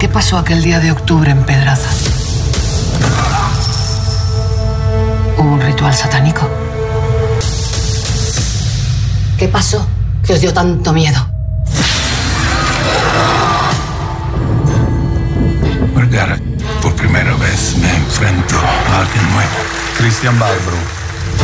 ¿Qué 0.00 0.08
pasó 0.08 0.38
aquel 0.38 0.62
día 0.62 0.80
de 0.80 0.92
octubre 0.92 1.30
en 1.30 1.44
Pedraza? 1.44 1.90
¿Hubo 5.36 5.52
un 5.52 5.60
ritual 5.60 5.94
satánico? 5.94 6.48
¿Qué 9.36 9.46
pasó 9.48 9.86
que 10.26 10.32
os 10.32 10.40
dio 10.40 10.54
tanto 10.54 10.94
miedo? 10.94 11.18
Vergara, 15.94 16.38
por 16.80 16.94
primera 16.94 17.34
vez 17.34 17.76
me 17.76 17.94
enfrento 17.94 18.56
a 18.56 19.00
alguien 19.00 19.30
nuevo. 19.34 19.50
Christian 19.98 20.38
Barbro. 20.38 20.78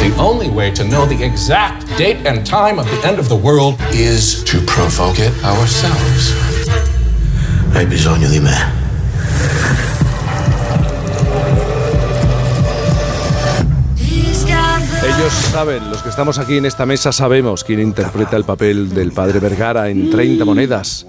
The 0.00 0.18
only 0.18 0.48
way 0.48 0.72
to 0.72 0.82
know 0.82 1.04
the 1.04 1.22
exact 1.22 1.86
date 1.98 2.26
and 2.26 2.46
time 2.46 2.78
of 2.78 2.86
the 2.86 3.06
end 3.06 3.18
of 3.18 3.28
the 3.28 3.36
world 3.36 3.78
is 3.92 4.42
to 4.44 4.62
provoke 4.62 5.18
it 5.18 5.34
ourselves. 5.44 6.55
Hai 7.76 7.84
bisogno 7.84 8.26
di 8.30 8.40
me. 8.40 8.56
Ellos 15.04 15.32
saben, 15.52 15.90
los 15.90 16.00
que 16.02 16.08
estamos 16.08 16.38
aquí 16.38 16.56
en 16.56 16.64
esta 16.64 16.86
mesa 16.86 17.12
sabemos 17.12 17.64
quién 17.64 17.80
interpreta 17.80 18.38
el 18.38 18.44
papel 18.44 18.94
del 18.94 19.12
padre 19.12 19.40
Vergara 19.40 19.90
en 19.90 20.10
30 20.10 20.46
monedas. 20.46 21.06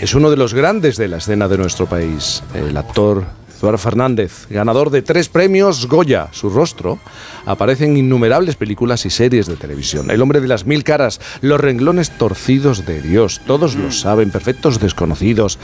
Es 0.00 0.12
uno 0.16 0.28
de 0.30 0.36
los 0.36 0.54
grandes 0.54 0.96
de 0.96 1.06
la 1.06 1.18
escena 1.18 1.46
de 1.46 1.56
nuestro 1.56 1.86
país, 1.86 2.42
el 2.52 2.76
actor 2.76 3.24
Eduardo 3.58 3.78
Fernández, 3.78 4.46
ganador 4.50 4.90
de 4.90 5.02
tres 5.02 5.28
premios 5.28 5.86
Goya. 5.86 6.28
Su 6.30 6.48
rostro 6.48 6.98
aparece 7.44 7.86
en 7.86 7.96
innumerables 7.96 8.56
películas 8.56 9.04
y 9.04 9.10
series 9.10 9.46
de 9.46 9.56
televisión. 9.56 10.10
El 10.10 10.22
hombre 10.22 10.40
de 10.40 10.48
las 10.48 10.64
mil 10.64 10.84
caras, 10.84 11.20
los 11.40 11.60
renglones 11.60 12.16
torcidos 12.16 12.86
de 12.86 13.02
Dios, 13.02 13.40
todos 13.46 13.74
lo 13.74 13.90
saben, 13.90 14.30
perfectos 14.30 14.80
desconocidos. 14.80 15.58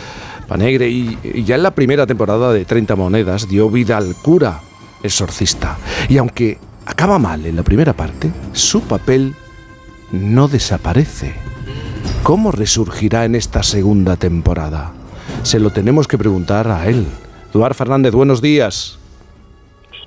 Panegre, 0.48 0.88
y, 0.88 1.18
y 1.22 1.44
ya 1.44 1.54
en 1.54 1.62
la 1.62 1.74
primera 1.74 2.06
temporada 2.06 2.52
de 2.52 2.64
30 2.64 2.96
monedas 2.96 3.48
dio 3.48 3.70
vida 3.70 3.96
al 3.96 4.14
cura, 4.16 4.60
exorcista. 5.02 5.78
Y 6.08 6.18
aunque 6.18 6.58
acaba 6.86 7.18
mal 7.18 7.46
en 7.46 7.56
la 7.56 7.62
primera 7.62 7.92
parte, 7.92 8.32
su 8.52 8.82
papel 8.82 9.34
no 10.10 10.48
desaparece. 10.48 11.34
¿Cómo 12.24 12.50
resurgirá 12.50 13.24
en 13.24 13.34
esta 13.34 13.62
segunda 13.62 14.16
temporada? 14.16 14.92
Se 15.42 15.58
lo 15.58 15.70
tenemos 15.70 16.08
que 16.08 16.18
preguntar 16.18 16.68
a 16.68 16.86
él. 16.88 17.06
Eduard 17.54 17.74
Fernández, 17.74 18.12
buenos 18.12 18.42
días. 18.42 18.98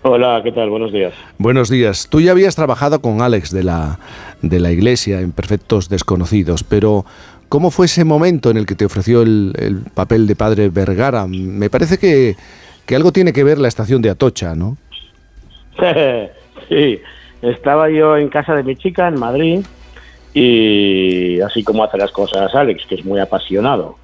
Hola, 0.01 0.41
¿qué 0.43 0.51
tal? 0.51 0.69
Buenos 0.69 0.91
días. 0.91 1.13
Buenos 1.37 1.69
días. 1.69 2.09
Tú 2.09 2.19
ya 2.19 2.31
habías 2.31 2.57
trabajado 2.57 3.01
con 3.01 3.21
Alex 3.21 3.53
de 3.53 3.63
la, 3.63 3.99
de 4.41 4.59
la 4.59 4.69
Iglesia 4.73 5.21
en 5.21 5.31
Perfectos 5.31 5.87
Desconocidos, 5.87 6.65
pero 6.65 7.05
¿cómo 7.47 7.71
fue 7.71 7.85
ese 7.85 8.03
momento 8.03 8.49
en 8.49 8.57
el 8.57 8.65
que 8.65 8.75
te 8.75 8.83
ofreció 8.83 9.21
el, 9.21 9.53
el 9.57 9.77
papel 9.93 10.27
de 10.27 10.35
padre 10.35 10.67
Vergara? 10.67 11.25
Me 11.25 11.69
parece 11.69 11.97
que, 11.97 12.35
que 12.85 12.97
algo 12.97 13.13
tiene 13.13 13.31
que 13.31 13.45
ver 13.45 13.59
la 13.59 13.69
estación 13.69 14.01
de 14.01 14.09
Atocha, 14.09 14.53
¿no? 14.53 14.75
sí, 16.67 16.99
estaba 17.41 17.89
yo 17.89 18.17
en 18.17 18.27
casa 18.27 18.55
de 18.55 18.63
mi 18.63 18.75
chica 18.75 19.07
en 19.07 19.17
Madrid 19.17 19.61
y 20.33 21.39
así 21.39 21.63
como 21.63 21.85
hace 21.85 21.97
las 21.97 22.11
cosas 22.11 22.53
Alex, 22.53 22.85
que 22.87 22.95
es 22.95 23.05
muy 23.05 23.21
apasionado, 23.21 23.95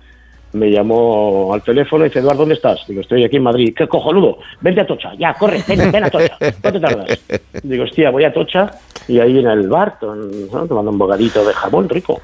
me 0.54 0.70
llamó 0.70 1.52
al 1.54 1.62
teléfono 1.64 2.06
y 2.06 2.10
dice, 2.10 2.20
Eduardo, 2.20 2.40
¿dónde 2.42 2.56
estás? 2.56 2.86
Digo, 2.88 3.02
estoy 3.02 3.24
aquí 3.24 3.38
en 3.38 3.44
Madrid. 3.44 3.74
¡Qué 3.76 3.88
cojonudo! 3.88 4.38
Vente 4.62 4.82
a 4.82 4.88
Tocha, 4.88 5.14
ya, 5.16 5.34
corre, 5.34 5.64
ven, 5.68 5.92
ven 5.92 6.04
a 6.04 6.10
Tocha. 6.10 6.38
¿No 6.64 6.72
te 6.72 6.80
tardas? 6.80 7.20
Digo, 7.64 7.84
hostia, 7.84 8.12
voy 8.12 8.24
a 8.24 8.34
Tocha 8.34 8.72
y 9.08 9.20
ahí 9.20 9.40
en 9.40 9.48
el 9.48 9.68
bar, 9.68 9.98
¿no? 10.02 10.68
tomando 10.68 10.92
un 10.92 10.98
bocadito 10.98 11.44
de 11.44 11.54
jamón 11.54 11.90
rico. 11.90 12.22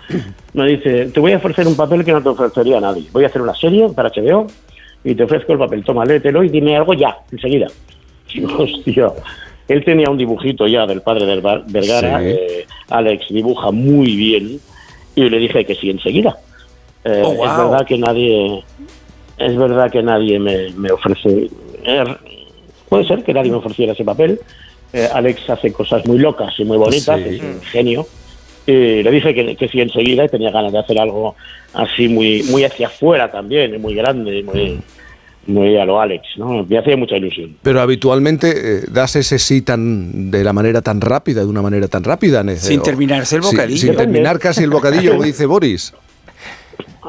Me 0.53 0.67
dice, 0.67 1.05
te 1.08 1.19
voy 1.19 1.33
a 1.33 1.38
ofrecer 1.38 1.67
un 1.67 1.75
papel 1.75 2.05
que 2.05 2.11
no 2.11 2.21
te 2.21 2.30
ofrecería 2.30 2.77
a 2.77 2.81
nadie. 2.81 3.05
Voy 3.11 3.23
a 3.23 3.27
hacer 3.27 3.41
una 3.41 3.55
serie 3.55 3.89
para 3.89 4.09
HBO 4.09 4.47
y 5.03 5.16
te 5.16 5.23
ofrezco 5.23 5.53
el 5.53 5.59
papel. 5.59 5.83
Toma, 5.83 6.05
léetelo 6.05 6.43
y 6.43 6.49
dime 6.49 6.77
algo 6.77 6.93
ya, 6.93 7.17
enseguida. 7.31 7.67
Digo, 8.33 8.58
hostia. 8.64 9.11
Él 9.67 9.83
tenía 9.83 10.09
un 10.09 10.17
dibujito 10.17 10.67
ya 10.67 10.86
del 10.86 11.02
padre 11.02 11.25
del 11.25 11.41
Vergara. 11.41 12.19
Sí. 12.19 12.25
eh, 12.27 12.67
Alex 12.89 13.27
dibuja 13.30 13.71
muy 13.71 14.15
bien 14.15 14.59
y 15.15 15.30
le 15.30 15.37
dije 15.37 15.65
que 15.65 15.76
sí 15.76 15.89
enseguida. 15.89 16.37
Eh, 17.04 17.21
Oh, 17.26 17.33
wow. 17.33 17.45
Es 17.45 17.58
verdad 17.58 17.86
que 17.87 17.98
nadie, 17.98 18.64
es 19.37 19.55
verdad 19.58 19.92
que 19.92 20.04
nadie 20.04 20.39
me, 20.39 20.70
me 20.76 20.92
ofrece. 20.92 21.49
eh, 21.83 22.04
puede 22.89 23.05
ser 23.08 23.23
que 23.23 23.33
nadie 23.33 23.52
me 23.52 23.58
ofreciera 23.58 23.93
ese 23.93 24.04
papel. 24.04 24.39
Eh, 24.92 25.08
Alex 25.14 25.49
hace 25.49 25.71
cosas 25.71 26.05
muy 26.05 26.17
locas 26.17 26.54
y 26.58 26.65
muy 26.65 26.77
bonitas, 26.77 27.20
Sí. 27.21 27.36
es 27.36 27.42
un 27.42 27.61
genio. 27.61 28.08
Y 28.65 29.02
le 29.04 29.11
dije 29.11 29.33
que, 29.33 29.55
que 29.55 29.67
sí 29.67 29.80
enseguida 29.82 30.26
y 30.26 30.30
tenía 30.30 30.52
ganas 30.52 30.71
de 30.71 30.80
hacer 30.80 30.99
algo 30.99 31.36
así 31.73 32.08
muy, 32.08 32.43
muy 32.43 32.64
hacia 32.64 32.88
afuera 32.88 33.32
también, 33.32 33.80
muy 33.82 33.95
grande, 33.95 34.43
muy, 34.43 34.80
muy 35.48 35.77
a 35.77 35.86
lo 35.86 35.99
Alex, 36.02 36.23
¿no? 36.38 36.65
Me 36.67 36.77
hacía 36.77 36.98
mucha 36.98 37.17
ilusión. 37.17 37.55
Pero 37.64 37.82
habitualmente 37.82 38.49
eh, 38.52 38.82
das 38.92 39.15
ese 39.15 39.39
sí 39.39 39.61
tan 39.61 40.30
de 40.30 40.43
la 40.43 40.54
manera 40.54 40.82
tan 40.82 41.02
rápida, 41.02 41.42
de 41.42 41.48
una 41.48 41.61
manera 41.61 41.88
tan 41.88 42.04
rápida. 42.04 42.43
Sin 42.58 42.82
terminarse 42.82 43.38
el 43.38 43.43
Sí, 43.43 43.52
bocadillo. 43.55 43.80
sin 43.80 43.95
terminar 43.95 44.38
casi 44.39 44.64
el 44.64 44.70
bocadillo, 44.70 45.11
como 45.11 45.23
dice 45.23 45.45
Boris. 45.45 45.93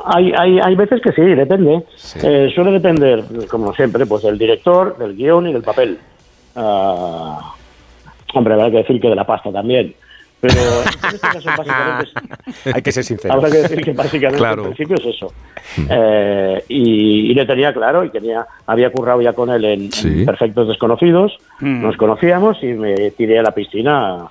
Hay, 0.04 0.32
hay, 0.36 0.58
hay 0.60 0.74
veces 0.76 1.00
que 1.02 1.12
sí, 1.12 1.22
depende. 1.22 1.82
Eh, 2.22 2.50
suele 2.54 2.70
depender, 2.72 3.24
como 3.50 3.74
siempre, 3.74 4.06
pues 4.06 4.22
del 4.22 4.38
director, 4.38 4.96
del 4.98 5.16
guion 5.16 5.48
y 5.48 5.52
del 5.52 5.62
papel. 5.62 5.98
Ah, 6.56 7.54
hombre, 8.34 8.54
habrá 8.54 8.70
que 8.70 8.78
decir 8.78 9.00
que 9.00 9.08
de 9.08 9.14
la 9.16 9.26
pasta 9.26 9.50
también. 9.52 9.94
Pero 10.40 10.54
en 10.54 11.14
este 11.14 11.18
caso, 11.20 11.48
básicamente, 11.58 12.08
es- 12.64 12.66
Hay 12.74 12.82
que 12.82 12.92
ser 12.92 13.04
sincero. 13.04 13.34
habrá 13.34 13.50
que 13.50 13.58
decir 13.58 13.80
que 13.84 13.92
básicamente 13.92 14.38
Claro. 14.38 14.62
al 14.64 14.68
principio 14.72 14.96
es 14.96 15.16
eso. 15.16 15.32
Eh, 15.90 16.64
y, 16.68 17.30
y 17.30 17.34
le 17.34 17.44
tenía 17.44 17.72
claro, 17.74 18.04
y 18.04 18.10
tenía, 18.10 18.46
había 18.66 18.90
currado 18.90 19.20
ya 19.20 19.32
con 19.34 19.50
él 19.50 19.64
en, 19.64 19.92
Sí. 19.92 20.08
en 20.08 20.24
Perfectos 20.26 20.68
Desconocidos, 20.68 21.36
Mm. 21.60 21.82
nos 21.82 21.96
conocíamos 21.98 22.62
y 22.62 22.68
me 22.68 23.10
tiré 23.10 23.38
a 23.38 23.42
la 23.42 23.50
piscina. 23.52 24.28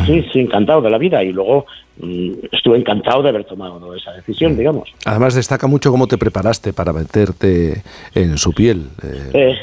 Sí, 0.00 0.22
sí, 0.22 0.28
sí, 0.32 0.40
encantado 0.40 0.80
de 0.82 0.90
la 0.90 0.98
vida. 0.98 1.22
Y 1.22 1.32
luego 1.32 1.66
mm, 1.98 2.30
estuve 2.52 2.78
encantado 2.78 3.22
de 3.22 3.28
haber 3.30 3.44
tomado 3.44 3.94
esa 3.94 4.12
decisión, 4.12 4.56
digamos. 4.56 4.92
Además 5.04 5.34
destaca 5.34 5.66
mucho 5.66 5.90
cómo 5.90 6.06
te 6.06 6.18
preparaste 6.18 6.72
para 6.72 6.92
meterte 6.92 7.82
en 8.14 8.38
su 8.38 8.52
piel. 8.52 8.88
eh, 9.02 9.30
Eh, 9.32 9.54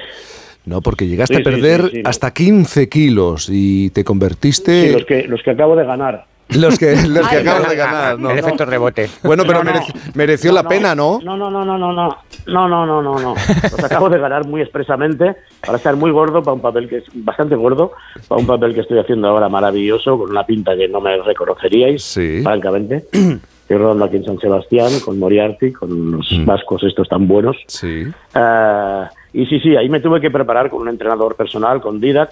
no, 0.65 0.81
porque 0.81 1.07
llegaste 1.07 1.35
Sí, 1.35 1.41
a 1.41 1.43
perder 1.43 1.81
sí, 1.89 1.89
sí. 1.97 2.01
hasta 2.05 2.31
15 2.33 2.87
kilos 2.87 3.49
y 3.51 3.89
te 3.89 4.03
convertiste 4.03 4.87
Sí, 4.87 4.93
los 4.93 5.05
que, 5.05 5.23
los 5.23 5.41
que 5.41 5.51
acabo 5.51 5.75
de 5.75 5.85
ganar. 5.85 6.25
Los 6.57 6.77
que, 6.79 6.95
los 7.07 7.27
que 7.27 7.43
no, 7.43 7.59
de 7.61 7.75
ganar. 7.75 8.19
¿no? 8.19 8.31
El 8.31 8.39
efecto 8.39 8.65
rebote. 8.65 9.09
Bueno, 9.23 9.43
pero 9.45 9.63
No, 9.63 9.71
no. 9.71 9.79
mereci- 9.79 10.15
mereció 10.15 10.51
la 10.51 10.63
pena, 10.67 10.95
¿no? 10.95 11.19
No, 11.23 11.37
no, 11.37 11.49
no, 11.49 11.63
no, 11.65 11.77
no, 11.77 11.91
no. 11.93 12.17
No, 12.47 12.67
no, 12.67 12.85
no, 12.85 13.01
no, 13.01 13.19
no. 13.19 13.35
Los 13.63 13.83
acabo 13.83 14.09
de 14.09 14.17
ganar 14.19 14.45
muy 14.47 14.61
expresamente 14.61 15.35
para 15.65 15.77
estar 15.77 15.95
muy 15.95 16.11
gordo 16.11 16.41
para 16.41 16.53
un 16.53 16.61
papel 16.61 16.89
que 16.89 16.97
es 16.97 17.03
bastante 17.13 17.55
gordo, 17.55 17.91
para 18.27 18.41
un 18.41 18.47
papel 18.47 18.73
que 18.73 18.81
estoy 18.81 18.97
haciendo 18.99 19.27
ahora 19.27 19.47
maravilloso, 19.49 20.17
con 20.17 20.31
una 20.31 20.45
pinta 20.45 20.75
que 20.75 20.87
no 20.87 20.99
me 21.01 21.17
reconoceríais, 21.17 22.03
Sí. 22.03 22.41
francamente. 22.43 23.05
Estoy 23.11 23.77
rodando 23.77 24.05
aquí 24.05 24.17
en 24.17 24.25
San 24.25 24.39
Sebastián 24.39 24.89
con 25.05 25.17
Moriarty, 25.19 25.71
con 25.71 26.11
los 26.11 26.31
Mm. 26.31 26.45
vascos 26.45 26.83
estos 26.83 27.07
tan 27.07 27.27
buenos. 27.27 27.55
Sí. 27.67 28.05
Ah, 28.33 29.09
y 29.33 29.45
sí, 29.45 29.59
sí, 29.59 29.75
ahí 29.77 29.87
me 29.87 29.99
tuve 30.01 30.19
que 30.19 30.31
preparar 30.31 30.69
con 30.69 30.81
un 30.81 30.89
entrenador 30.89 31.35
personal, 31.35 31.79
con 31.79 32.01
Didac 32.01 32.31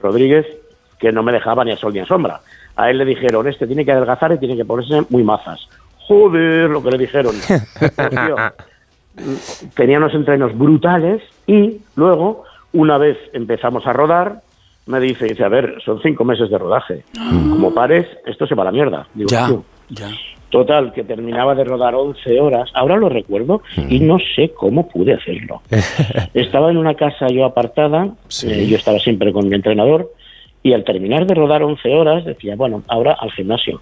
Rodríguez, 0.00 0.46
que 0.98 1.12
no 1.12 1.22
me 1.22 1.32
dejaba 1.32 1.64
ni 1.64 1.72
a 1.72 1.76
sol 1.76 1.92
ni 1.92 1.98
a 1.98 2.06
sombra. 2.06 2.40
A 2.76 2.90
él 2.90 2.98
le 2.98 3.04
dijeron, 3.04 3.46
este 3.48 3.66
tiene 3.66 3.84
que 3.84 3.92
adelgazar 3.92 4.32
y 4.32 4.38
tiene 4.38 4.56
que 4.56 4.64
ponerse 4.64 5.02
muy 5.10 5.22
mazas. 5.22 5.60
Joder, 6.06 6.68
lo 6.70 6.82
que 6.82 6.90
le 6.90 6.98
dijeron. 6.98 7.34
Pues, 7.46 7.96
tío, 8.10 8.36
tenía 9.74 9.98
unos 9.98 10.14
entrenos 10.14 10.56
brutales 10.56 11.22
y 11.46 11.78
luego, 11.96 12.44
una 12.72 12.98
vez 12.98 13.18
empezamos 13.32 13.86
a 13.86 13.92
rodar, 13.92 14.40
me 14.86 14.98
dice, 15.00 15.26
dice, 15.26 15.44
a 15.44 15.48
ver, 15.48 15.76
son 15.84 16.00
cinco 16.02 16.24
meses 16.24 16.50
de 16.50 16.58
rodaje. 16.58 17.04
Como 17.50 17.72
pares, 17.74 18.06
esto 18.26 18.46
se 18.46 18.54
va 18.54 18.62
a 18.62 18.66
la 18.66 18.72
mierda. 18.72 19.06
Digo, 19.14 19.28
Ya, 19.30 19.46
"Tío, 19.46 19.64
ya. 19.90 20.08
Total, 20.50 20.92
que 20.92 21.02
terminaba 21.02 21.54
de 21.54 21.64
rodar 21.64 21.94
11 21.94 22.38
horas. 22.38 22.68
Ahora 22.74 22.96
lo 22.98 23.08
recuerdo 23.08 23.62
y 23.88 24.00
no 24.00 24.18
sé 24.36 24.50
cómo 24.52 24.86
pude 24.86 25.14
hacerlo. 25.14 25.62
Estaba 26.34 26.70
en 26.70 26.76
una 26.76 26.94
casa 26.94 27.26
yo 27.28 27.46
apartada, 27.46 28.08
Sí. 28.28 28.50
eh, 28.50 28.66
yo 28.66 28.76
estaba 28.76 28.98
siempre 28.98 29.32
con 29.32 29.48
mi 29.48 29.54
entrenador, 29.54 30.10
y 30.62 30.72
al 30.72 30.84
terminar 30.84 31.26
de 31.26 31.34
rodar 31.34 31.62
11 31.62 31.88
horas 31.94 32.24
decía, 32.24 32.54
bueno, 32.56 32.82
ahora 32.88 33.16
al 33.18 33.32
gimnasio. 33.32 33.80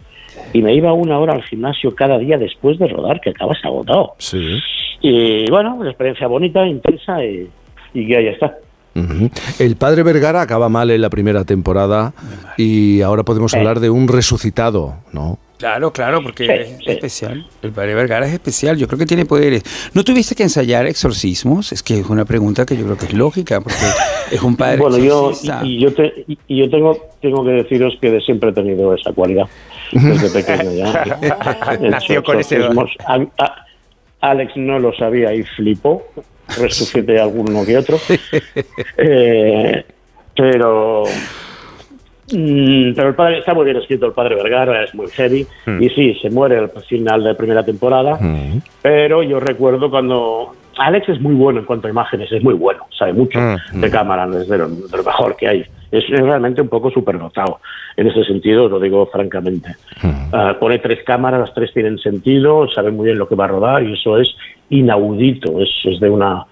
Y 0.52 0.62
me 0.62 0.74
iba 0.74 0.92
una 0.92 1.18
hora 1.18 1.34
al 1.34 1.42
gimnasio 1.42 1.94
cada 1.94 2.18
día 2.18 2.38
después 2.38 2.78
de 2.78 2.88
rodar, 2.88 3.20
que 3.20 3.30
acabas 3.30 3.58
agotado. 3.64 4.14
Sí. 4.18 4.58
Y 5.02 5.50
bueno, 5.50 5.74
una 5.74 5.90
experiencia 5.90 6.26
bonita, 6.26 6.66
intensa, 6.66 7.24
y, 7.24 7.48
y 7.94 8.06
que 8.06 8.16
ahí 8.16 8.26
está. 8.28 8.56
El 9.58 9.76
padre 9.76 10.02
Vergara 10.02 10.42
acaba 10.42 10.68
mal 10.68 10.90
en 10.90 11.00
la 11.00 11.10
primera 11.10 11.44
temporada 11.44 12.12
y 12.56 13.00
ahora 13.02 13.22
podemos 13.22 13.52
Sí. 13.52 13.58
hablar 13.58 13.80
de 13.80 13.88
un 13.88 14.08
resucitado, 14.08 14.94
¿no? 15.12 15.38
Claro, 15.60 15.92
claro, 15.92 16.22
porque 16.22 16.46
Sí, 16.46 16.50
es 16.52 16.68
sí. 16.78 16.84
especial. 16.90 17.46
El 17.62 17.70
padre 17.70 17.94
Vergara 17.94 18.26
es 18.26 18.32
especial. 18.32 18.76
Yo 18.78 18.88
creo 18.88 18.98
que 18.98 19.04
tiene 19.06 19.26
poderes. 19.26 19.62
¿No 19.94 20.02
tuviste 20.02 20.34
que 20.34 20.42
ensayar 20.42 20.86
exorcismos? 20.86 21.70
Es 21.70 21.82
que 21.82 22.00
es 22.00 22.06
una 22.06 22.24
pregunta 22.24 22.64
que 22.66 22.76
yo 22.76 22.84
creo 22.84 22.96
que 22.96 23.04
es 23.06 23.12
lógica, 23.12 23.60
porque 23.60 23.76
es 24.32 24.42
un 24.42 24.56
padre 24.56 24.78
Bueno, 24.78 24.96
yo, 24.98 25.32
y, 25.62 25.68
y 25.76 25.80
yo, 25.80 25.92
te- 25.94 26.24
y- 26.26 26.56
yo 26.58 26.68
tengo, 26.70 26.96
tengo 27.20 27.44
que 27.44 27.50
deciros 27.52 27.94
que 28.00 28.10
de 28.10 28.20
siempre 28.22 28.50
he 28.50 28.52
tenido 28.54 28.94
esa 28.94 29.12
cualidad, 29.12 29.44
desde 29.92 30.30
pequeño 30.42 30.72
ya. 30.72 31.76
Nació 31.80 32.24
con 32.24 32.40
ese 32.40 32.58
don. 32.58 32.88
Alex 34.22 34.52
no 34.56 34.78
lo 34.78 34.92
sabía 34.94 35.34
y 35.34 35.42
flipó. 35.42 36.02
Resucité 36.58 37.20
alguno 37.20 37.64
que 37.64 37.76
otro. 37.76 37.98
Eh, 38.96 39.84
pero 40.36 41.04
Mm, 42.32 42.94
pero 42.94 43.08
el 43.08 43.14
padre 43.14 43.38
está 43.38 43.54
muy 43.54 43.64
bien 43.64 43.76
escrito, 43.76 44.06
el 44.06 44.12
padre 44.12 44.36
Vergara 44.36 44.84
es 44.84 44.94
muy 44.94 45.08
heavy 45.08 45.46
Mm. 45.66 45.82
y 45.82 45.88
sí, 45.90 46.14
se 46.22 46.30
muere 46.30 46.58
al 46.58 46.70
final 46.88 47.24
de 47.24 47.34
primera 47.34 47.64
temporada, 47.64 48.16
Mm. 48.20 48.58
pero 48.82 49.22
yo 49.22 49.40
recuerdo 49.40 49.90
cuando 49.90 50.52
Alex 50.78 51.08
es 51.10 51.20
muy 51.20 51.34
bueno 51.34 51.60
en 51.60 51.66
cuanto 51.66 51.88
a 51.88 51.90
imágenes, 51.90 52.30
es 52.32 52.42
muy 52.42 52.54
bueno, 52.54 52.84
sabe 52.96 53.12
mucho 53.12 53.38
de 53.72 53.90
cámara, 53.90 54.26
es 54.40 54.48
de 54.48 54.58
lo, 54.58 54.68
de 54.68 54.96
lo 54.96 55.02
mejor 55.02 55.36
que 55.36 55.48
hay. 55.48 55.60
Es, 55.90 56.04
es 56.04 56.20
realmente 56.20 56.62
un 56.62 56.68
poco 56.68 56.90
superdotado 56.90 57.58
en 57.96 58.06
ese 58.06 58.22
sentido, 58.24 58.68
lo 58.68 58.78
digo 58.78 59.06
francamente. 59.06 59.74
Ah, 60.32 60.56
pone 60.58 60.78
tres 60.78 61.00
cámaras, 61.04 61.40
las 61.40 61.52
tres 61.52 61.72
tienen 61.74 61.98
sentido, 61.98 62.68
sabe 62.70 62.92
muy 62.92 63.06
bien 63.06 63.18
lo 63.18 63.26
que 63.28 63.34
va 63.34 63.44
a 63.46 63.48
rodar 63.48 63.82
y 63.82 63.94
eso 63.94 64.16
es 64.18 64.28
inaudito, 64.70 65.60
es, 65.60 65.68
es 65.84 65.98
de 66.00 66.08
una 66.08 66.44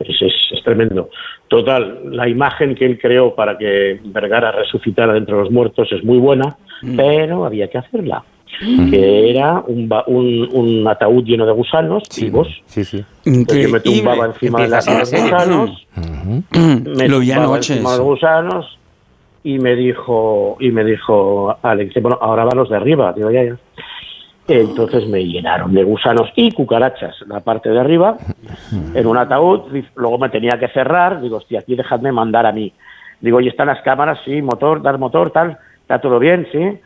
es, 0.00 0.22
es, 0.22 0.32
es 0.52 0.62
tremendo. 0.64 1.08
Total, 1.48 2.00
la 2.10 2.28
imagen 2.28 2.74
que 2.74 2.86
él 2.86 2.98
creó 2.98 3.34
para 3.34 3.56
que 3.58 4.00
Vergara 4.04 4.52
resucitara 4.52 5.12
de 5.12 5.18
entre 5.20 5.34
los 5.36 5.50
muertos 5.50 5.88
es 5.92 6.02
muy 6.04 6.18
buena, 6.18 6.56
pero 6.96 7.44
había 7.44 7.68
que 7.68 7.78
hacerla. 7.78 8.22
Que 8.90 9.30
era 9.30 9.62
un, 9.66 9.88
ba- 9.88 10.04
un, 10.06 10.48
un 10.52 10.86
ataúd 10.86 11.24
lleno 11.24 11.44
de 11.44 11.50
gusanos 11.52 12.04
vivos. 12.20 12.46
Sí, 12.66 12.84
sí. 12.84 13.04
Entonces 13.24 13.66
yo 13.66 13.72
me 13.72 13.80
tumbaba 13.80 14.26
encima 14.26 14.62
de, 14.62 14.68
la- 14.68 14.78
Empieza 14.78 14.90
de 14.92 14.96
a 14.96 15.00
los 15.00 15.08
ser 15.08 15.20
así. 15.20 15.30
gusanos. 15.32 15.86
me 16.96 17.08
Lo 17.08 17.18
vi 17.18 17.32
anoche 17.32 17.72
encima 17.74 17.90
de 17.90 17.94
eso. 17.96 18.02
los 18.04 18.06
gusanos 18.14 18.78
y 19.42 19.58
me 19.58 19.74
dijo 19.74 20.56
y 20.60 20.70
me 20.70 20.84
dijo 20.84 21.56
Alex, 21.62 21.94
bueno, 22.00 22.16
ahora 22.20 22.44
van 22.44 22.56
los 22.58 22.68
de 22.70 22.76
arriba. 22.76 23.12
Digo, 23.12 23.30
ya, 23.32 23.42
ya. 23.44 23.56
Entonces 24.46 25.08
me 25.08 25.24
llenaron 25.24 25.72
de 25.72 25.84
gusanos 25.84 26.30
y 26.36 26.52
cucarachas 26.52 27.14
la 27.26 27.40
parte 27.40 27.70
de 27.70 27.80
arriba 27.80 28.18
en 28.94 29.06
un 29.06 29.16
ataúd. 29.16 29.62
Luego 29.96 30.18
me 30.18 30.28
tenía 30.28 30.58
que 30.58 30.68
cerrar. 30.68 31.20
Digo, 31.22 31.38
hostia, 31.38 31.60
aquí 31.60 31.74
dejadme 31.74 32.12
mandar 32.12 32.44
a 32.44 32.52
mí. 32.52 32.72
Digo, 33.20 33.40
¿y 33.40 33.48
están 33.48 33.68
las 33.68 33.80
cámaras? 33.82 34.18
Sí, 34.24 34.42
motor, 34.42 34.82
dar 34.82 34.98
motor, 34.98 35.30
tal. 35.30 35.58
¿Está 35.80 35.98
todo 36.00 36.18
bien? 36.18 36.46
Sí. 36.52 36.78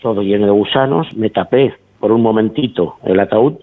Todo 0.00 0.22
lleno 0.22 0.46
de 0.46 0.52
gusanos. 0.52 1.14
Me 1.14 1.28
tapé 1.28 1.74
por 2.00 2.10
un 2.10 2.22
momentito 2.22 2.96
el 3.04 3.20
ataúd. 3.20 3.54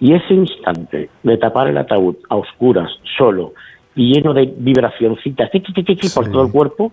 Y 0.00 0.14
ese 0.14 0.34
instante 0.34 1.08
de 1.22 1.36
tapar 1.38 1.68
el 1.68 1.78
ataúd 1.78 2.16
a 2.28 2.36
oscuras, 2.36 2.90
solo, 3.16 3.54
y 3.96 4.14
lleno 4.14 4.32
de 4.32 4.54
vibracioncitas 4.56 5.50
ti, 5.50 5.60
ti, 5.60 5.72
ti, 5.72 5.82
ti, 5.82 5.96
ti, 5.96 6.08
por 6.14 6.30
todo 6.30 6.44
el 6.46 6.52
cuerpo, 6.52 6.92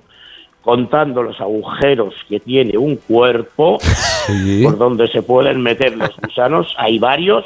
contando 0.66 1.24
los 1.24 1.40
agujeros 1.40 2.14
que 2.28 2.42
tiene 2.42 2.78
un 2.78 2.98
cuerpo 2.98 3.78
Sí. 4.28 4.64
por 4.64 4.78
donde 4.78 5.08
se 5.08 5.22
pueden 5.22 5.62
meter 5.62 5.96
los 5.96 6.10
gusanos, 6.22 6.74
hay 6.78 6.98
varios. 7.00 7.46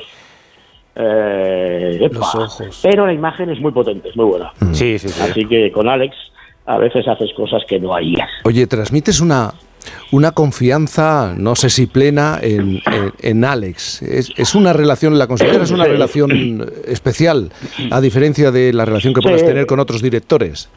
eh, 0.96 1.98
epa. 2.02 2.16
Los 2.20 2.36
ojos. 2.36 2.80
Pero 2.82 3.06
la 3.06 3.14
imagen 3.14 3.50
es 3.50 3.60
muy 3.60 3.72
potente, 3.72 4.10
es 4.10 4.16
muy 4.16 4.26
buena. 4.26 4.52
Sí, 4.74 4.98
sí, 4.98 5.10
sí. 5.10 5.22
Así 5.22 5.46
que 5.46 5.72
con 5.72 5.88
Alex 5.88 6.16
a 6.66 6.78
veces 6.78 7.08
haces 7.08 7.32
cosas 7.36 7.64
que 7.68 7.80
no 7.80 7.94
harías. 7.94 8.30
Oye, 8.46 8.68
transmites 8.68 9.20
una, 9.22 9.54
una 10.12 10.32
confianza, 10.32 11.34
no 11.38 11.56
sé 11.56 11.70
si 11.70 11.86
plena, 11.88 12.40
en, 12.42 12.80
en- 12.86 13.14
en 13.22 13.44
Alex. 13.46 14.02
Es, 14.04 14.32
es 14.38 14.56
una 14.56 14.72
relación, 14.74 15.18
¿la 15.18 15.28
consideras 15.28 15.72
una 15.72 15.86
relación 15.86 16.70
especial, 16.88 17.52
a 17.92 18.00
diferencia 18.02 18.52
de 18.52 18.72
la 18.74 18.86
relación 18.86 19.14
que 19.14 19.22
puedas 19.22 19.42
Sí. 19.42 19.48
tener 19.48 19.66
con 19.66 19.80
otros 19.80 20.02
directores? 20.02 20.70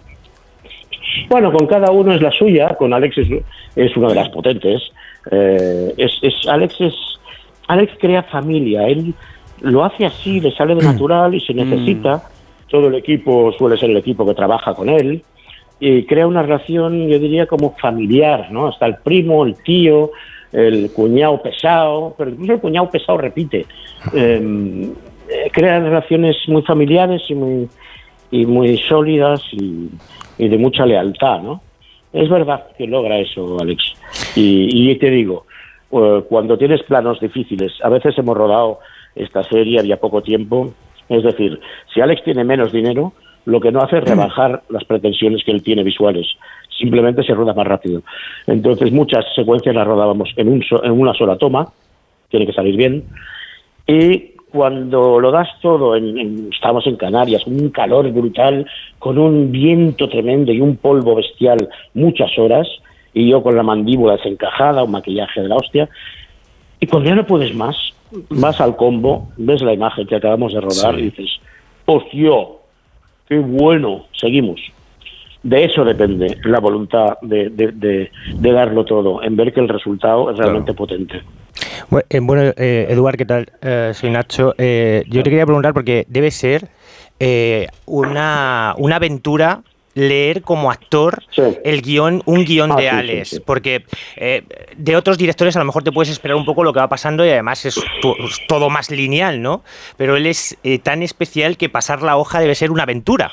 Bueno, 1.28 1.52
con 1.52 1.66
cada 1.66 1.90
uno 1.90 2.12
es 2.14 2.20
la 2.22 2.30
suya, 2.30 2.74
con 2.78 2.92
Alex 2.92 3.18
es, 3.18 3.28
es 3.76 3.96
una 3.96 4.08
de 4.08 4.14
las 4.14 4.28
potentes. 4.30 4.82
Eh, 5.30 5.94
es, 5.96 6.18
es- 6.22 6.48
Alex 6.48 6.80
es 6.80 6.94
Alex 7.68 7.92
crea 7.98 8.22
familia, 8.24 8.86
él 8.88 9.14
lo 9.60 9.84
hace 9.84 10.04
así, 10.04 10.40
le 10.40 10.50
sale 10.52 10.74
de 10.74 10.82
natural 10.82 11.34
y 11.34 11.40
se 11.40 11.54
necesita. 11.54 12.22
Todo 12.68 12.88
el 12.88 12.94
equipo 12.96 13.52
suele 13.58 13.76
ser 13.76 13.90
el 13.90 13.98
equipo 13.98 14.26
que 14.26 14.34
trabaja 14.34 14.74
con 14.74 14.88
él 14.88 15.22
y 15.78 16.04
crea 16.04 16.26
una 16.26 16.42
relación, 16.42 17.08
yo 17.08 17.18
diría, 17.18 17.46
como 17.46 17.74
familiar, 17.76 18.48
¿no? 18.50 18.68
Hasta 18.68 18.86
el 18.86 18.96
primo, 18.96 19.44
el 19.44 19.54
tío, 19.62 20.10
el 20.52 20.90
cuñado 20.92 21.40
pesado, 21.42 22.14
pero 22.16 22.30
incluso 22.30 22.52
el 22.54 22.60
cuñado 22.60 22.90
pesado 22.90 23.18
repite. 23.18 23.66
Eh, 24.14 24.88
eh, 25.28 25.50
crea 25.52 25.78
relaciones 25.80 26.36
muy 26.48 26.62
familiares 26.62 27.22
y 27.28 27.34
muy, 27.34 27.68
y 28.32 28.44
muy 28.46 28.76
sólidas 28.78 29.40
y, 29.52 29.88
y 30.38 30.48
de 30.48 30.58
mucha 30.58 30.84
lealtad, 30.84 31.40
¿no? 31.42 31.62
Es 32.12 32.28
verdad 32.28 32.66
que 32.76 32.86
logra 32.88 33.18
eso, 33.18 33.56
Alex. 33.60 33.94
Y, 34.34 34.90
y 34.90 34.96
te 34.96 35.10
digo, 35.10 35.46
eh, 35.92 36.22
cuando 36.28 36.58
tienes 36.58 36.82
planos 36.82 37.20
difíciles, 37.20 37.72
a 37.84 37.88
veces 37.88 38.18
hemos 38.18 38.36
rodado 38.36 38.80
esta 39.14 39.44
serie, 39.44 39.78
había 39.78 39.98
poco 40.00 40.22
tiempo, 40.22 40.74
es 41.08 41.22
decir, 41.22 41.60
si 41.94 42.00
Alex 42.00 42.24
tiene 42.24 42.42
menos 42.44 42.72
dinero, 42.72 43.12
lo 43.44 43.60
que 43.60 43.70
no 43.72 43.80
hace 43.80 43.98
es 43.98 44.04
rebajar 44.04 44.62
las 44.68 44.84
pretensiones 44.84 45.42
que 45.44 45.50
él 45.52 45.62
tiene 45.62 45.82
visuales, 45.82 46.26
simplemente 46.78 47.22
se 47.24 47.34
rueda 47.34 47.54
más 47.54 47.66
rápido. 47.66 48.02
Entonces 48.46 48.92
muchas 48.92 49.24
secuencias 49.34 49.74
las 49.74 49.86
rodábamos 49.86 50.30
en, 50.36 50.48
un 50.48 50.62
so- 50.62 50.82
en 50.84 50.92
una 50.92 51.12
sola 51.14 51.36
toma, 51.36 51.68
tiene 52.30 52.46
que 52.46 52.52
salir 52.52 52.76
bien, 52.76 53.04
y 53.86 54.31
cuando 54.52 55.18
lo 55.18 55.30
das 55.30 55.48
todo, 55.60 55.96
en, 55.96 56.18
en- 56.18 56.48
estamos 56.52 56.86
en 56.86 56.96
Canarias, 56.96 57.46
un 57.46 57.70
calor 57.70 58.10
brutal, 58.12 58.66
con 58.98 59.18
un 59.18 59.50
viento 59.50 60.08
tremendo 60.08 60.52
y 60.52 60.60
un 60.60 60.76
polvo 60.76 61.14
bestial 61.16 61.68
muchas 61.94 62.38
horas, 62.38 62.68
y 63.14 63.28
yo 63.30 63.42
con 63.42 63.56
la 63.56 63.62
mandíbula 63.62 64.16
desencajada, 64.16 64.84
un 64.84 64.90
maquillaje 64.92 65.40
de 65.42 65.48
la 65.48 65.56
hostia, 65.56 65.88
y 66.80 66.86
cuando 66.86 67.08
ya 67.08 67.14
no 67.16 67.26
puedes 67.26 67.54
más, 67.54 67.76
vas 68.30 68.60
al 68.60 68.76
combo, 68.76 69.28
ves 69.36 69.62
la 69.62 69.72
imagen 69.72 70.06
que 70.06 70.16
acabamos 70.16 70.52
de 70.52 70.60
rodar 70.60 70.98
y 70.98 71.02
dices, 71.04 71.30
¡hostia! 71.86 72.30
¡Qué 73.28 73.38
bueno! 73.38 74.04
Seguimos. 74.12 74.60
De 75.42 75.64
eso 75.64 75.84
depende 75.84 76.36
la 76.44 76.60
voluntad 76.60 77.16
de, 77.22 77.48
de, 77.50 77.72
de- 77.72 78.10
de 78.34 78.52
darlo 78.52 78.84
todo, 78.84 79.22
en 79.22 79.34
ver 79.36 79.52
que 79.52 79.60
el 79.60 79.68
resultado 79.68 80.30
es 80.30 80.36
realmente 80.36 80.72
potente. 80.74 81.22
Eh, 82.08 82.20
Bueno, 82.20 82.52
eh, 82.56 82.86
Eduard, 82.88 83.16
¿qué 83.16 83.26
tal? 83.26 83.50
Eh, 83.60 83.90
soy 83.94 84.10
Nacho. 84.10 84.54
Eh, 84.58 85.04
yo 85.08 85.22
te 85.22 85.30
quería 85.30 85.44
preguntar 85.46 85.74
porque 85.74 86.04
debe 86.08 86.30
ser 86.30 86.68
eh, 87.20 87.66
una, 87.86 88.74
una 88.78 88.96
aventura 88.96 89.62
leer 89.94 90.40
como 90.40 90.70
actor 90.70 91.22
Sí. 91.32 91.42
el 91.64 91.82
guion, 91.82 92.22
un 92.24 92.44
guion 92.46 92.72
Ah, 92.72 92.76
de 92.76 92.82
sí, 92.82 92.88
Alex, 92.88 93.28
sí. 93.28 93.40
porque 93.44 93.84
eh, 94.16 94.42
de 94.74 94.96
otros 94.96 95.18
directores 95.18 95.54
a 95.54 95.58
lo 95.58 95.66
mejor 95.66 95.82
te 95.84 95.92
puedes 95.92 96.08
esperar 96.10 96.34
un 96.36 96.46
poco 96.46 96.64
lo 96.64 96.72
que 96.72 96.80
va 96.80 96.88
pasando 96.88 97.26
y 97.26 97.28
además 97.28 97.66
es 97.66 97.74
to- 98.00 98.16
todo 98.48 98.70
más 98.70 98.90
lineal, 98.90 99.42
¿no? 99.42 99.62
Pero 99.98 100.16
él 100.16 100.24
es 100.26 100.56
eh, 100.64 100.78
tan 100.78 101.02
especial 101.02 101.58
que 101.58 101.68
pasar 101.68 102.00
la 102.02 102.16
hoja 102.16 102.40
debe 102.40 102.54
ser 102.54 102.70
una 102.70 102.84
aventura. 102.84 103.32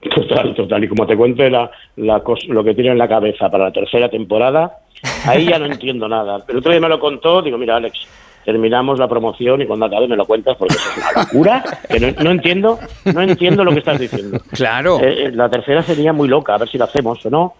Total, 0.00 0.52
total. 0.56 0.82
Y 0.82 0.88
como 0.88 1.06
te 1.06 1.16
cuento 1.16 1.48
la, 1.48 1.70
la 1.96 2.20
lo 2.48 2.64
que 2.64 2.74
tiene 2.74 2.90
en 2.90 2.98
la 2.98 3.06
cabeza 3.06 3.48
para 3.50 3.64
la 3.66 3.72
tercera 3.72 4.08
temporada, 4.08 4.78
ahí 5.26 5.46
ya 5.46 5.58
no 5.58 5.66
entiendo 5.66 6.08
nada. 6.08 6.44
Pero 6.46 6.58
otro 6.58 6.72
día 6.72 6.80
me 6.80 6.88
lo 6.88 7.00
contó, 7.00 7.42
digo, 7.42 7.58
mira, 7.58 7.76
Alex, 7.76 8.06
terminamos 8.44 8.98
la 8.98 9.08
promoción 9.08 9.62
y 9.62 9.66
cuando 9.66 9.86
acabe 9.86 10.08
me 10.08 10.16
lo 10.16 10.24
cuentas 10.24 10.56
porque 10.56 10.74
eso 10.74 10.90
es 10.90 10.96
una 10.96 11.22
locura 11.22 11.64
que 11.88 12.00
no, 12.00 12.22
no 12.22 12.30
entiendo, 12.30 12.78
no 13.04 13.22
entiendo 13.22 13.64
lo 13.64 13.72
que 13.72 13.78
estás 13.78 13.98
diciendo. 13.98 14.40
Claro. 14.52 15.00
Eh, 15.00 15.24
eh, 15.24 15.30
la 15.32 15.48
tercera 15.48 15.82
sería 15.82 16.12
muy 16.12 16.28
loca, 16.28 16.54
a 16.54 16.58
ver 16.58 16.68
si 16.68 16.78
la 16.78 16.86
hacemos 16.86 17.24
o 17.24 17.30
no. 17.30 17.54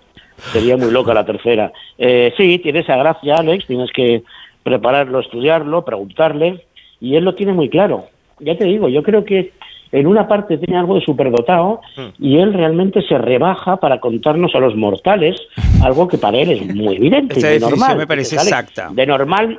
Sería 0.52 0.76
muy 0.76 0.90
loca 0.90 1.12
la 1.12 1.26
tercera. 1.26 1.70
Eh, 1.98 2.32
sí, 2.36 2.58
tiene 2.60 2.80
esa 2.80 2.96
gracia, 2.96 3.36
Alex, 3.36 3.66
tienes 3.66 3.92
que 3.92 4.22
prepararlo, 4.62 5.20
estudiarlo, 5.20 5.84
preguntarle, 5.84 6.64
y 6.98 7.16
él 7.16 7.24
lo 7.24 7.34
tiene 7.34 7.52
muy 7.52 7.68
claro. 7.68 8.06
Ya 8.38 8.56
te 8.56 8.64
digo, 8.64 8.88
yo 8.88 9.02
creo 9.02 9.24
que 9.24 9.52
en 9.92 10.06
una 10.06 10.28
parte 10.28 10.58
tiene 10.58 10.78
algo 10.78 10.94
de 10.94 11.00
superdotado 11.00 11.80
y 12.18 12.38
él 12.38 12.52
realmente 12.52 13.02
se 13.02 13.18
rebaja 13.18 13.78
para 13.78 14.00
contarnos 14.00 14.54
a 14.54 14.58
los 14.58 14.76
mortales 14.76 15.36
algo 15.82 16.08
que 16.08 16.18
para 16.18 16.38
él 16.38 16.50
es 16.50 16.74
muy 16.74 16.96
evidente. 16.96 17.34
Esta 17.34 17.54
y 17.54 17.58
normal. 17.58 17.96
me 17.96 18.06
parece 18.06 18.36
exacta. 18.36 18.90
De 18.92 19.06
normal, 19.06 19.58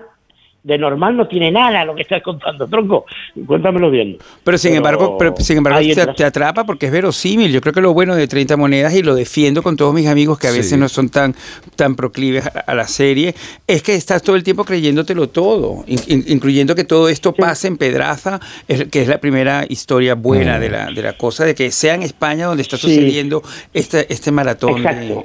de 0.64 0.78
normal 0.78 1.18
no 1.18 1.28
tiene 1.28 1.52
nada 1.52 1.84
lo 1.86 1.96
que 1.96 2.04
estás 2.04 2.22
contando, 2.22 2.68
tronco. 2.68 3.06
Cuéntamelo 3.48 3.90
bien. 3.90 4.18
Pero 4.44 4.58
sin 4.60 4.76
embargo, 4.76 5.18
pero, 5.18 5.34
sin 5.38 5.58
embargo 5.58 5.80
te, 6.16 6.24
atrapa 6.24 6.66
porque 6.66 6.86
es 6.86 6.92
verosímil. 6.92 7.52
Yo 7.52 7.62
creo 7.62 7.74
que 7.74 7.82
lo 7.82 7.94
bueno 7.94 8.16
de 8.16 8.28
30 8.28 8.58
monedas, 8.58 8.94
y 8.94 9.02
lo 9.02 9.16
defiendo 9.16 9.64
con 9.64 9.76
todos 9.76 9.92
mis 9.94 10.06
amigos 10.08 10.38
que 10.38 10.48
a 10.48 10.52
veces 10.52 10.70
Sí. 10.70 10.78
no 10.78 10.88
son 10.88 11.10
tan, 11.10 11.36
tan 11.76 11.96
proclives 11.96 12.46
a, 12.46 12.60
a 12.60 12.76
la 12.76 12.88
serie, 12.88 13.34
es 13.66 13.82
que 13.82 13.96
estás 13.96 14.22
todo 14.22 14.36
el 14.36 14.44
tiempo 14.44 14.64
creyéndotelo 14.64 15.30
todo, 15.30 15.84
in- 15.88 16.00
in- 16.08 16.26
incluyendo 16.28 16.76
que 16.76 16.84
todo 16.84 17.10
esto 17.10 17.34
pasa 17.34 17.68
en 17.68 17.78
Pedraza, 17.78 18.40
es- 18.68 18.86
que 18.90 19.02
es 19.02 19.08
la 19.08 19.20
primera 19.20 19.66
historia 19.68 20.14
buena 20.14 20.60
de, 20.60 20.70
la, 20.70 20.92
de 20.92 21.02
la 21.02 21.18
cosa, 21.18 21.44
de 21.44 21.56
que 21.56 21.72
sea 21.72 21.96
en 21.96 22.04
España 22.04 22.46
donde 22.46 22.62
está 22.62 22.78
Sí. 22.78 22.84
sucediendo 22.84 23.42
este, 23.74 24.14
este 24.14 24.32
maratón 24.32 24.84
de, 24.84 25.24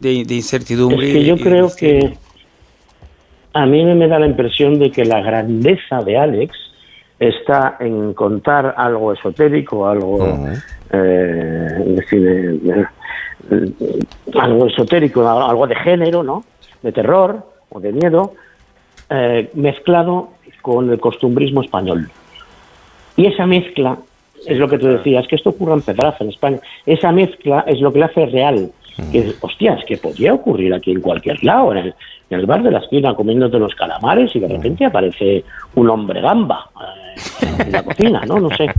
de- 0.00 0.24
de 0.24 0.34
incertidumbre. 0.34 1.06
Es 1.08 1.14
que 1.14 1.24
yo 1.24 1.36
y 1.36 1.40
creo 1.40 1.74
que 1.74 2.14
a 3.54 3.66
mí 3.66 3.84
me 3.84 4.08
da 4.08 4.18
la 4.18 4.26
impresión 4.26 4.78
de 4.78 4.90
que 4.90 5.04
la 5.04 5.20
grandeza 5.20 6.00
de 6.00 6.18
Alex 6.18 6.58
está 7.18 7.76
en 7.78 8.12
contar 8.12 8.74
algo 8.76 9.12
esotérico, 9.12 9.86
algo, 9.86 10.48
eh, 10.92 11.84
decir, 11.86 12.60
eh, 12.66 12.84
eh, 13.50 13.98
algo 14.38 14.66
esotérico, 14.66 15.26
algo 15.26 15.66
de 15.68 15.76
género, 15.76 16.24
¿no? 16.24 16.44
De 16.82 16.90
terror 16.90 17.46
o 17.70 17.78
de 17.78 17.92
miedo, 17.92 18.34
eh, 19.08 19.48
mezclado 19.54 20.30
con 20.60 20.90
el 20.90 20.98
costumbrismo 20.98 21.62
español. 21.62 22.10
Y 23.16 23.26
esa 23.26 23.46
mezcla 23.46 23.96
es 24.46 24.58
lo 24.58 24.68
que 24.68 24.78
tú 24.78 24.88
decías, 24.88 25.28
que 25.28 25.36
esto 25.36 25.50
ocurra 25.50 25.74
en 25.74 25.82
Pedraza, 25.82 26.24
en 26.24 26.30
España. 26.30 26.58
Esa 26.84 27.12
mezcla 27.12 27.64
es 27.68 27.80
lo 27.80 27.92
que 27.92 28.00
le 28.00 28.04
hace 28.06 28.26
real. 28.26 28.72
Que, 29.10 29.18
es, 29.18 29.36
hostia, 29.40 29.74
es 29.74 29.84
que 29.84 29.96
podría 29.96 30.34
ocurrir 30.34 30.72
aquí 30.72 30.92
en 30.92 31.00
cualquier 31.00 31.42
lado, 31.42 31.72
en 31.72 31.78
el, 31.78 31.94
en 32.30 32.40
el 32.40 32.46
bar 32.46 32.62
de 32.62 32.70
la 32.70 32.78
esquina 32.78 33.14
comiéndote 33.14 33.58
los 33.58 33.74
calamares 33.74 34.34
y 34.36 34.40
de 34.40 34.48
repente 34.48 34.84
aparece 34.84 35.44
un 35.74 35.90
hombre 35.90 36.20
gamba 36.20 36.70
eh, 36.80 37.56
en 37.58 37.72
la 37.72 37.82
cocina, 37.82 38.22
¿no? 38.26 38.38
No 38.38 38.50
sé. 38.50 38.66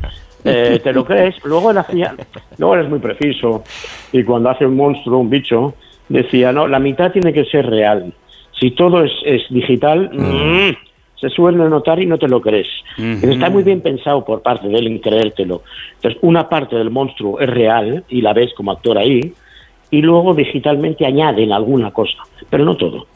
Eh, 0.48 0.80
¿Te 0.84 0.94
lo 0.94 1.04
crees? 1.04 1.44
Luego 1.44 1.72
él 1.72 1.80
hacía, 1.80 2.14
luego 2.60 2.76
él 2.76 2.84
es 2.84 2.90
muy 2.92 3.00
preciso 3.00 3.64
y 4.12 4.24
cuando 4.24 4.52
hace 4.52 4.64
un 4.64 4.76
monstruo, 4.76 5.18
un 5.18 5.28
bicho, 5.28 5.74
decía, 6.08 6.52
no, 6.52 6.68
la 6.68 6.78
mitad 6.78 7.12
tiene 7.12 7.34
que 7.34 7.46
ser 7.46 7.66
real. 7.66 8.14
Si 8.60 8.70
todo 8.70 9.04
es, 9.04 9.12
es 9.26 9.42
digital, 9.50 10.12
mm, 10.14 10.76
se 11.20 11.30
suele 11.30 11.58
notar 11.70 12.00
y 12.00 12.06
no 12.06 12.18
te 12.18 12.28
lo 12.28 12.42
crees. 12.42 12.68
Está 12.98 13.50
muy 13.50 13.64
bien 13.64 13.82
pensado 13.82 14.24
por 14.24 14.42
parte 14.42 14.68
de 14.68 14.78
él 14.78 14.88
en 14.88 15.00
creértelo. 15.00 15.64
Entonces, 15.96 16.20
una 16.22 16.48
parte 16.48 16.76
del 16.76 16.92
monstruo 16.92 17.40
es 17.40 17.50
real 17.50 18.04
y 18.10 18.22
la 18.22 18.34
ves 18.34 18.54
como 18.54 18.72
actor 18.72 18.98
ahí, 18.98 19.34
y 19.92 20.02
luego 20.02 20.34
digitalmente 20.34 21.06
añaden 21.06 21.52
alguna 21.52 21.92
cosa, 21.92 22.18
pero 22.50 22.66
no 22.66 22.76
todo. 22.76 23.08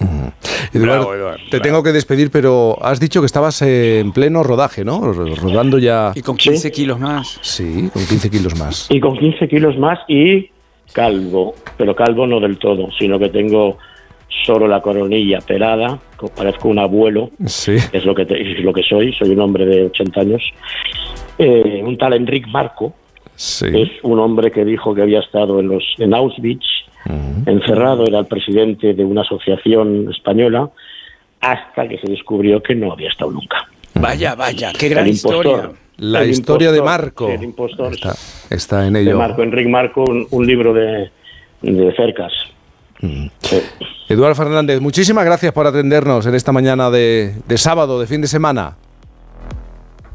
Eduardo, 0.71 0.95
Bravo, 1.09 1.13
Eduardo, 1.15 1.37
te 1.49 1.57
bravo. 1.57 1.63
tengo 1.63 1.83
que 1.83 1.91
despedir, 1.91 2.29
pero 2.31 2.77
has 2.81 2.99
dicho 2.99 3.21
que 3.21 3.25
estabas 3.25 3.61
eh, 3.63 3.99
en 3.99 4.11
pleno 4.11 4.43
rodaje, 4.43 4.85
¿no? 4.85 5.01
Ro- 5.13 5.35
Rodando 5.35 5.79
ya. 5.79 6.11
Y 6.15 6.21
con 6.21 6.37
15 6.37 6.71
kilos 6.71 6.99
más. 6.99 7.39
Sí, 7.41 7.89
con 7.91 8.05
15 8.05 8.29
kilos 8.29 8.57
más. 8.59 8.87
Y 8.89 8.99
con 8.99 9.17
15 9.17 9.47
kilos 9.47 9.77
más 9.77 9.99
y 10.07 10.49
calvo, 10.93 11.55
pero 11.77 11.95
calvo 11.95 12.27
no 12.27 12.39
del 12.39 12.57
todo, 12.59 12.89
sino 12.97 13.17
que 13.19 13.29
tengo 13.29 13.77
solo 14.45 14.67
la 14.67 14.81
coronilla 14.81 15.39
pelada, 15.41 15.99
co- 16.17 16.27
parezco 16.29 16.67
un 16.69 16.77
abuelo, 16.79 17.31
Sí. 17.45 17.75
es 17.91 18.05
lo 18.05 18.13
que, 18.13 18.25
te- 18.25 18.39
es 18.59 18.63
lo 18.63 18.71
que 18.71 18.83
soy, 18.83 19.11
soy 19.13 19.29
un 19.31 19.39
hombre 19.41 19.65
de 19.65 19.85
80 19.87 20.21
años. 20.21 20.41
Eh, 21.37 21.81
un 21.83 21.97
tal 21.97 22.13
Enric 22.13 22.47
Marco, 22.47 22.93
Sí. 23.41 23.67
es 23.73 23.89
un 24.03 24.19
hombre 24.19 24.51
que 24.51 24.65
dijo 24.65 24.93
que 24.93 25.01
había 25.01 25.21
estado 25.21 25.61
en 25.61 25.69
los 25.69 25.81
en 25.97 26.13
Auschwitz, 26.13 26.65
encerrado, 27.45 28.05
era 28.05 28.19
el 28.19 28.25
presidente 28.25 28.93
de 28.93 29.05
una 29.05 29.21
asociación 29.21 30.09
española, 30.11 30.69
hasta 31.39 31.87
que 31.87 31.97
se 31.99 32.07
descubrió 32.07 32.61
que 32.61 32.75
no 32.75 32.91
había 32.91 33.07
estado 33.07 33.31
nunca. 33.31 33.65
Vaya, 33.93 34.35
vaya, 34.35 34.73
qué 34.77 34.89
gran 34.89 35.07
impostor. 35.07 35.45
historia. 35.45 35.71
La 35.99 36.23
El 36.23 36.31
historia 36.31 36.71
de 36.73 36.81
Marco. 36.81 37.29
el 37.29 37.41
impostor. 37.43 37.93
Está, 37.93 38.13
está 38.49 38.85
en 38.87 38.93
de 38.93 39.01
ello. 39.03 39.17
Marco, 39.17 39.41
Enric 39.41 39.69
Marco, 39.69 40.03
un, 40.03 40.27
un 40.31 40.45
libro 40.45 40.73
de, 40.73 41.09
de 41.61 41.95
cercas. 41.95 42.33
Sí. 42.99 43.61
Eduardo 44.09 44.35
Fernández, 44.35 44.81
muchísimas 44.81 45.23
gracias 45.23 45.53
por 45.53 45.65
atendernos 45.65 46.25
en 46.25 46.35
esta 46.35 46.51
mañana 46.51 46.89
de, 46.89 47.35
de 47.47 47.57
sábado, 47.57 48.01
de 48.01 48.07
fin 48.07 48.19
de 48.19 48.27
semana. 48.27 48.75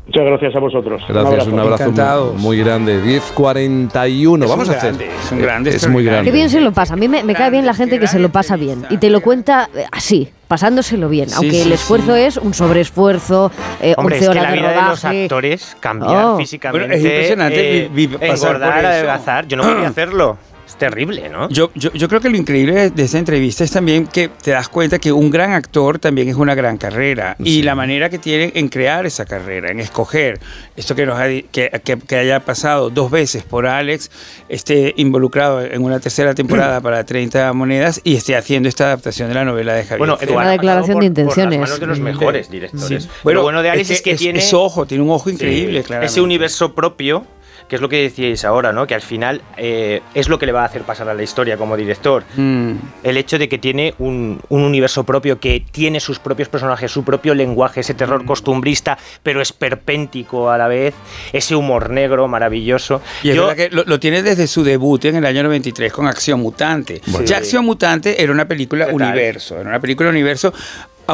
Muchas 0.07 0.25
gracias 0.27 0.55
a 0.55 0.59
vosotros. 0.61 1.03
Gracias, 1.09 1.47
un 1.47 1.59
abrazo, 1.59 1.85
Encantados. 1.85 2.35
muy, 2.35 2.43
muy 2.43 2.59
grande. 2.59 3.03
10.41. 3.03 4.45
Es 4.45 4.51
Vamos 4.51 4.69
un 4.69 4.75
a 4.75 4.77
hacer. 4.77 4.93
grande, 4.93 5.11
es 5.25 5.33
un 5.33 5.41
grande 5.41 5.71
Es 5.71 5.89
muy 5.89 6.05
grande. 6.05 6.31
Qué 6.31 6.35
bien 6.35 6.51
se 6.51 6.61
lo 6.61 6.73
pasa. 6.73 6.93
A 6.93 6.97
mí 6.99 7.09
me, 7.09 7.25
me 7.25 7.35
cae 7.35 7.51
bien 7.51 7.65
la 7.65 7.73
gente 7.73 7.99
que 7.99 8.07
se 8.07 8.19
lo 8.19 8.29
pasa 8.29 8.57
bien 8.57 8.85
y 8.91 8.99
te 8.99 9.09
lo 9.09 9.23
cuenta 9.23 9.71
eh, 9.75 9.85
así, 9.91 10.29
pasándoselo 10.47 11.09
bien. 11.09 11.31
Sí, 11.31 11.35
Aunque 11.37 11.51
sí, 11.53 11.61
el 11.63 11.73
esfuerzo 11.73 12.15
sí. 12.17 12.21
es 12.21 12.37
un 12.37 12.53
sobreesfuerzo, 12.53 13.51
eh, 13.81 13.95
Hombre, 13.97 14.17
11 14.17 14.19
es 14.19 14.23
que 14.25 14.29
horas 14.31 14.43
la 14.43 14.51
de 14.51 14.57
vida 14.59 14.69
de 14.69 14.75
los 14.91 15.03
rodaje. 15.03 15.23
actores, 15.25 15.77
cambiar 15.81 16.25
Oh. 16.27 16.37
físicamente, 16.37 16.87
Bueno, 16.87 16.95
es 16.95 17.03
impresionante 17.05 17.79
eh, 17.85 17.91
vi- 17.91 18.07
vi- 18.07 18.17
pasar 18.19 18.37
por 18.37 18.47
engordar, 18.57 18.79
eso. 18.81 18.89
adelgazar. 18.89 19.47
Yo 19.49 19.57
no 19.57 19.63
podía 19.63 19.89
hacerlo. 19.89 20.37
Es 20.75 20.79
terrible, 20.79 21.29
¿no? 21.29 21.49
Yo, 21.51 21.71
yo, 21.77 21.93
yo 21.93 22.09
creo 22.09 22.21
que 22.21 22.29
lo 22.29 22.37
increíble 22.37 22.91
de, 22.91 23.03
esta 23.05 23.17
entrevista 23.19 23.63
es 23.63 23.71
también 23.71 24.09
que 24.09 24.29
te 24.29 24.51
das 24.51 24.69
cuenta 24.69 24.99
que 24.99 25.13
un 25.13 25.31
gran 25.31 25.53
actor 25.53 26.01
también 26.01 26.29
es 26.29 26.35
una 26.35 26.57
gran 26.57 26.79
carrera 26.79 27.37
y 27.39 27.63
la 27.63 27.77
manera 27.77 28.11
que 28.11 28.19
tienen 28.19 28.51
en 28.57 28.69
crear 28.69 29.07
esa 29.07 29.25
carrera, 29.25 29.71
en 29.71 29.79
escoger 29.79 30.41
esto 30.77 30.97
que 30.97 31.07
nos 31.07 31.17
ha 31.19 31.27
que, 31.29 31.45
que- 31.85 31.99
que 32.05 32.17
haya 32.17 32.41
pasado 32.41 32.91
dos 32.91 33.09
veces 33.11 33.45
por 33.45 33.67
Alex, 33.69 34.11
esté 34.49 34.95
involucrado 34.97 35.63
en 35.65 35.81
una 35.83 36.01
tercera 36.01 36.35
temporada 36.35 36.81
para 36.81 37.05
30 37.05 37.53
monedas 37.53 38.01
y 38.03 38.17
esté 38.17 38.35
haciendo 38.35 38.69
esta 38.69 38.87
adaptación 38.87 39.29
de 39.29 39.35
la 39.35 39.45
novela 39.45 39.75
de 39.75 39.83
Javier. 39.85 39.99
Bueno. 39.99 40.19
Eduardo 40.21 40.41
Una 40.41 40.51
declaración 40.51 40.99
pasado 40.99 41.01
de 41.15 41.25
por- 41.25 41.35
por 41.35 41.37
las 41.37 41.37
intenciones. 41.45 41.61
manos 41.61 41.81
de 41.81 41.87
los 41.87 42.01
mejores 42.01 42.51
directores. 42.51 43.03
Sí. 43.05 43.09
Lo 43.33 43.43
bueno 43.43 43.63
de 43.63 43.71
Alex 43.71 43.91
es 43.91 44.03
que, 44.03 44.11
es, 44.13 44.19
tiene 44.19 44.41
es 44.41 44.53
ojo, 44.53 44.87
tiene 44.87 45.05
un 45.05 45.11
ojo 45.11 45.29
Sí, 45.29 45.35
increíble, 45.37 45.85
claramente. 45.85 46.11
ese 46.11 46.21
universo 46.21 46.75
propio, 46.75 47.25
que 47.69 47.77
es 47.77 47.83
lo 47.83 47.89
que 47.89 48.03
decíais 48.03 48.45
ahora, 48.45 48.73
¿no? 48.73 48.87
Que 48.87 48.95
al 48.95 49.01
final 49.01 49.41
eh, 49.57 50.03
es 50.15 50.29
lo 50.29 50.39
que 50.39 50.47
le 50.47 50.53
va 50.53 50.63
a 50.63 50.67
hacer 50.67 50.83
pasar 50.83 51.09
a 51.09 51.15
la 51.15 51.23
historia 51.23 51.57
como 51.57 51.77
director. 51.77 52.23
Mm. 52.37 52.73
El 53.03 53.17
hecho 53.17 53.39
de 53.39 53.49
que 53.49 53.59
tiene 53.59 53.95
un, 53.99 54.41
un 54.51 54.63
universo 54.63 55.05
propio, 55.05 55.41
que 55.41 55.65
tiene 55.71 55.99
sus 56.01 56.19
propios 56.19 56.49
personajes, 56.49 56.91
su 56.93 57.05
propio 57.05 57.35
lenguaje, 57.35 57.81
ese 57.81 57.95
terror 57.95 58.23
Mm. 58.23 58.27
costumbrista, 58.27 58.99
pero 59.23 59.41
esperpéntico 59.41 60.51
a 60.51 60.59
la 60.59 60.69
vez, 60.69 60.95
ese 61.33 61.55
humor 61.57 61.91
negro 61.91 62.29
maravilloso. 62.29 63.01
Y 63.23 63.31
es 63.31 63.37
Yo- 63.37 63.47
verdad 63.47 63.57
que 63.57 63.75
lo, 63.75 63.85
lo 63.85 63.99
tiene 63.99 64.23
desde 64.23 64.47
su 64.47 64.63
debut 64.63 65.05
en 65.07 65.17
el 65.17 65.27
año 65.27 65.43
93 65.43 65.93
con 65.93 66.07
Acción 66.07 66.41
Mutante. 66.41 67.01
Ya 67.25 67.39
Acción 67.39 67.65
Mutante 67.65 68.23
era 68.23 68.33
una 68.33 68.47
película 68.47 68.89
universo, 68.93 69.59
era 69.59 69.69
una 69.71 69.81
película 69.81 70.11
universo 70.11 70.53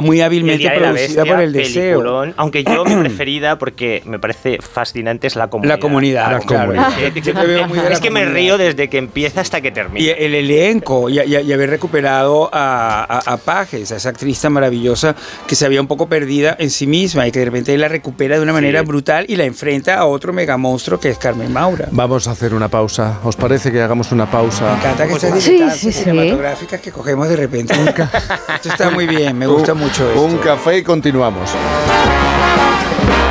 muy 0.00 0.18
Y 0.18 0.20
el 0.20 0.26
hábilmente 0.26 0.70
producida 0.70 0.92
Bestia, 0.92 1.24
por 1.24 1.40
el 1.40 1.52
deseo. 1.52 1.98
peliculón, 1.98 2.34
aunque 2.36 2.62
yo 2.64 2.84
mi 2.84 2.94
preferida, 3.00 3.58
porque 3.58 4.02
me 4.04 4.18
parece 4.18 4.58
fascinante, 4.60 5.26
es 5.26 5.36
la 5.36 5.48
comunidad. 5.48 5.74
La 5.74 5.80
comunidad, 5.80 6.30
La 6.32 6.38
claro. 6.40 6.72
comunidad. 6.72 7.12
Yo 7.14 7.34
te 7.34 7.46
veo 7.46 7.66
muy 7.68 7.78
de 7.78 7.84
la 7.88 7.94
Es 7.94 8.00
que 8.00 8.10
me 8.10 8.20
comunidad. 8.20 8.34
río 8.40 8.58
desde 8.58 8.88
que 8.88 8.98
empieza 8.98 9.40
hasta 9.40 9.60
que 9.60 9.70
termina. 9.72 10.04
Y 10.04 10.10
el 10.10 10.34
elenco, 10.34 11.08
y, 11.10 11.18
y- 11.20 11.36
y 11.36 11.52
haber 11.52 11.70
recuperado 11.70 12.48
a, 12.52 13.04
a, 13.04 13.32
a 13.32 13.36
Pajes, 13.38 13.90
a 13.92 13.96
esa 13.96 14.10
actriz 14.10 14.40
tan 14.40 14.52
maravillosa 14.52 15.16
que 15.46 15.54
se 15.56 15.66
había 15.66 15.80
un 15.80 15.86
poco 15.88 16.08
perdida 16.08 16.56
en 16.58 16.70
sí 16.70 16.86
misma 16.86 17.26
y 17.26 17.32
que 17.32 17.38
de 17.40 17.46
repente 17.46 17.76
la 17.78 17.88
recupera 17.88 18.36
de 18.36 18.42
una 18.42 18.52
manera 18.52 18.82
brutal 18.82 19.24
y 19.28 19.36
la 19.36 19.44
enfrenta 19.44 19.96
a 19.98 20.04
otro 20.06 20.32
mega 20.32 20.56
monstruo 20.56 21.00
que 21.00 21.10
es 21.10 21.18
Carmen 21.18 21.52
Maura. 21.52 21.88
Vamos 21.90 22.28
a 22.28 22.32
hacer 22.32 22.54
una 22.54 22.68
pausa. 22.68 23.18
¿Os 23.24 23.36
parece 23.36 23.72
que 23.72 23.80
hagamos 23.80 24.12
una 24.12 24.26
Me 24.26 24.32
pausa? 24.32 24.76
encanta 24.76 25.06
que 25.06 25.14
estas 25.14 25.42
Sí, 25.42 25.58
sí, 25.72 25.92
sí. 25.92 26.04
cinematográficas 26.04 26.80
que 26.80 26.92
cogemos 26.92 27.28
de 27.28 27.36
repente. 27.36 27.74
Esto 27.74 28.68
está 28.68 28.90
muy 28.90 29.06
bien, 29.06 29.36
me 29.38 29.46
gusta 29.46 29.74
mucho 29.80 30.08
esto. 30.08 30.22
Un 30.22 30.36
café 30.38 30.78
y 30.78 30.82
continuamos. 30.82 31.50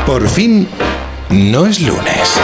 Por 0.06 0.28
fin, 0.28 0.68
no 1.30 1.68
es 1.68 1.80
lunes. 1.82 2.40